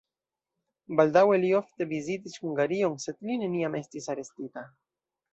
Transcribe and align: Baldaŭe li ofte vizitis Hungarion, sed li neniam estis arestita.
Baldaŭe 0.99 1.35
li 1.43 1.51
ofte 1.59 1.85
vizitis 1.91 2.39
Hungarion, 2.45 2.95
sed 3.03 3.19
li 3.31 3.35
neniam 3.43 3.77
estis 3.81 4.09
arestita. 4.15 4.65